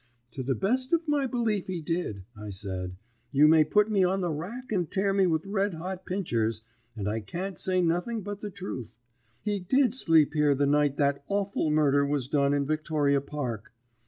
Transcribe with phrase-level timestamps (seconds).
[0.31, 2.95] "'To the best of my belief he did,' I said.
[3.31, 6.63] 'You may put me on the rack and tear me with red hot pinchers,
[6.95, 8.97] and I can't say nothing but the truth.
[9.43, 13.73] He did sleep here the night that awful murder was done in Victoria Park.